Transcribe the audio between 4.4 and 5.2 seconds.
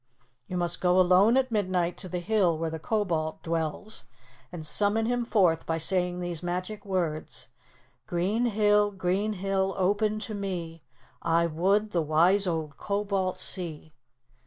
and summon